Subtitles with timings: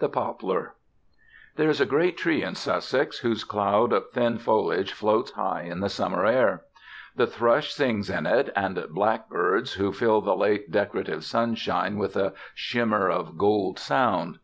[0.00, 0.74] THE POPLAR
[1.54, 5.78] There is a great tree in Sussex, whose cloud of thin foliage floats high in
[5.78, 6.62] the summer air.
[7.14, 12.32] The thrush sings in it, and blackbirds, who fill the late, decorative sunshine with a
[12.52, 14.40] shimmer of golden sound.